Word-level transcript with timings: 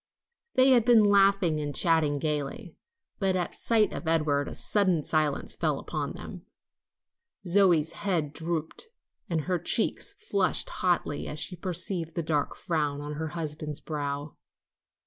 They 0.55 0.71
had 0.71 0.83
been 0.83 1.03
laughing 1.03 1.59
and 1.59 1.75
chatting 1.75 2.17
gayly, 2.17 2.75
but 3.19 3.35
at 3.35 3.53
sight 3.53 3.93
of 3.93 4.07
Edward 4.07 4.47
a 4.47 4.55
sudden 4.55 5.03
silence 5.03 5.53
fell 5.53 5.85
on 5.89 6.13
them. 6.13 6.47
Zoe's 7.45 7.91
head 7.91 8.33
drooped 8.33 8.87
and 9.29 9.41
her 9.41 9.59
cheeks 9.59 10.13
flushed 10.13 10.69
hotly 10.81 11.27
as 11.27 11.37
she 11.37 11.55
perceived 11.55 12.15
the 12.15 12.23
dark 12.23 12.55
frown 12.55 12.99
on 12.99 13.13
her 13.13 13.27
husband's 13.27 13.79
brow. 13.79 14.35